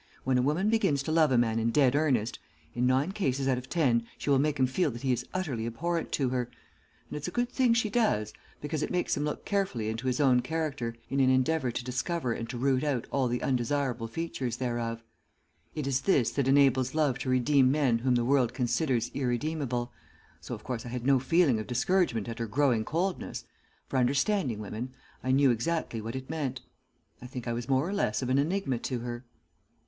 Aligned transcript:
When 0.23 0.39
a 0.39 0.41
woman 0.41 0.67
begins 0.71 1.03
to 1.03 1.11
love 1.11 1.31
a 1.31 1.37
man 1.37 1.59
in 1.59 1.69
dead 1.69 1.95
earnest, 1.95 2.39
in 2.73 2.87
nine 2.87 3.11
cases 3.11 3.47
out 3.47 3.59
of 3.59 3.69
ten 3.69 4.07
she 4.17 4.31
will 4.31 4.39
make 4.39 4.59
him 4.59 4.65
feel 4.65 4.89
that 4.89 5.03
he 5.03 5.13
is 5.13 5.27
utterly 5.31 5.67
abhorrent 5.67 6.11
to 6.13 6.29
her, 6.29 6.49
and 7.07 7.17
it's 7.17 7.27
a 7.27 7.37
good 7.39 7.49
thing 7.51 7.75
she 7.75 7.91
does, 7.91 8.33
because 8.61 8.81
it 8.81 8.89
makes 8.89 9.15
him 9.15 9.23
look 9.25 9.45
carefully 9.45 9.89
into 9.89 10.07
his 10.07 10.19
own 10.19 10.39
character 10.41 10.95
in 11.11 11.19
an 11.19 11.29
endeavour 11.29 11.69
to 11.69 11.83
discover 11.83 12.33
and 12.33 12.49
to 12.49 12.57
root 12.57 12.83
out 12.83 13.05
all 13.11 13.27
the 13.27 13.43
undesirable 13.43 14.07
features 14.07 14.57
thereof. 14.57 15.03
It 15.75 15.85
is 15.85 16.01
this 16.01 16.31
that 16.31 16.47
enables 16.47 16.95
love 16.95 17.19
to 17.19 17.29
redeem 17.29 17.71
men 17.71 17.99
whom 17.99 18.15
the 18.15 18.25
world 18.25 18.55
considers 18.55 19.11
irredeemable, 19.13 19.91
so, 20.39 20.55
of 20.55 20.63
course, 20.63 20.83
I 20.83 20.89
had 20.89 21.05
no 21.05 21.19
feeling 21.19 21.59
of 21.59 21.67
discouragement 21.67 22.27
at 22.27 22.39
her 22.39 22.47
growing 22.47 22.83
coldness, 22.85 23.45
for, 23.87 23.97
understanding 23.99 24.57
women, 24.57 24.95
I 25.23 25.29
knew 25.29 25.51
exactly 25.51 26.01
what 26.01 26.15
it 26.15 26.27
meant. 26.27 26.61
I 27.21 27.27
think 27.27 27.47
I 27.47 27.53
was 27.53 27.69
more 27.69 27.87
or 27.87 27.93
less 27.93 28.23
of 28.23 28.29
an 28.29 28.39
enigma 28.39 28.79
to 28.79 28.99
her." 29.01 29.25